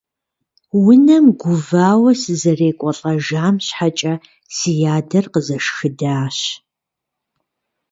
[0.87, 4.13] Унэм гувауэ сызэрекӀуэлӏэжам щхьэкӀэ
[4.55, 6.37] си адэр къызэшхыдащ.